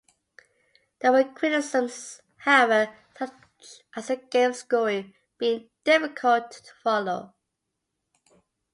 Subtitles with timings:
[1.01, 3.33] There were criticisms, however, such
[3.95, 7.35] as the game's scoring being difficult to follow.